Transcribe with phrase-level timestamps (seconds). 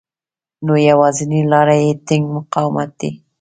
[0.65, 3.11] نو يوازېنۍ لاره يې ټينګ مقاومت دی.